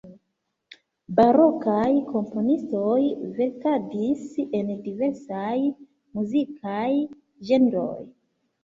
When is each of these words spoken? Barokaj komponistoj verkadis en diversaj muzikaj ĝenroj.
Barokaj 1.19 1.91
komponistoj 2.07 2.97
verkadis 3.37 4.27
en 4.63 4.75
diversaj 4.89 5.55
muzikaj 5.63 6.91
ĝenroj. 7.53 7.99